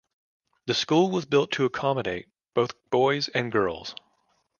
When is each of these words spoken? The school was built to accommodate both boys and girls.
The 0.65 0.73
school 0.73 1.11
was 1.11 1.27
built 1.27 1.51
to 1.51 1.65
accommodate 1.65 2.27
both 2.55 2.73
boys 2.89 3.27
and 3.35 3.51
girls. 3.51 3.93